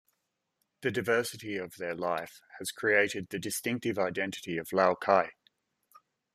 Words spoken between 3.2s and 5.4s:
the distinctive identity of Lao Cai.